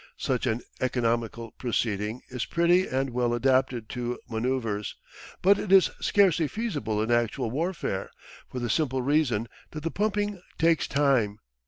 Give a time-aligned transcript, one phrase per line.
[0.17, 4.95] Such an economical proceeding is pretty and well adapted to manoeuvres,
[5.43, 8.09] but it is scarcely feasible in actual warfare,
[8.49, 11.37] for the simple reason that the pumping takes time.